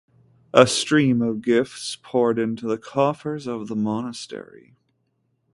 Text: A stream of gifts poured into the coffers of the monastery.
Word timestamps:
A 0.55 0.65
stream 0.65 1.21
of 1.21 1.43
gifts 1.43 1.95
poured 1.95 2.39
into 2.39 2.65
the 2.67 2.79
coffers 2.79 3.45
of 3.45 3.67
the 3.67 3.75
monastery. 3.75 4.73